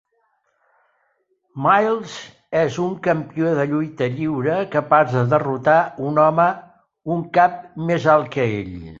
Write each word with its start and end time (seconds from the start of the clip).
Myles 1.65 2.13
és 2.61 2.79
un 2.85 2.95
campió 3.07 3.51
de 3.59 3.65
lluita 3.73 4.07
lliure, 4.15 4.55
capaç 4.77 5.13
de 5.17 5.21
derrotar 5.33 5.77
un 6.13 6.17
home 6.23 6.47
un 7.17 7.21
cap 7.39 7.61
més 7.91 8.09
alt 8.15 8.33
que 8.37 8.47
ell. 8.63 8.73